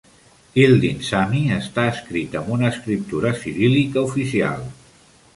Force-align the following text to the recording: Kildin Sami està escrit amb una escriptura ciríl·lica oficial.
Kildin 0.53 1.01
Sami 1.07 1.41
està 1.57 1.83
escrit 1.89 2.37
amb 2.39 2.49
una 2.55 2.71
escriptura 2.75 3.33
ciríl·lica 3.43 4.03
oficial. 4.09 4.65